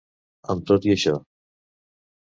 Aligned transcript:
Amb 0.53 0.65
tot 0.71 0.89
i 0.89 0.95
això. 0.95 1.15